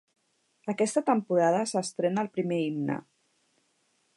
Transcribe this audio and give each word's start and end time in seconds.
Aquesta 0.73 1.03
temporada 1.09 1.61
s'estrena 1.73 2.25
el 2.27 2.33
primer 2.39 2.61
Himne. 2.63 2.97